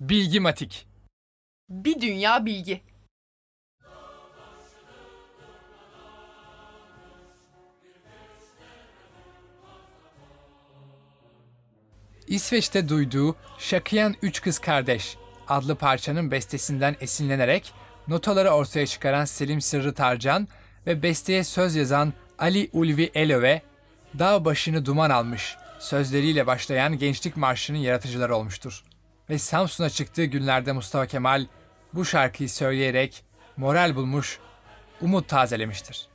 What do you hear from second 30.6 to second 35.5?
Mustafa Kemal bu şarkıyı söyleyerek moral bulmuş, umut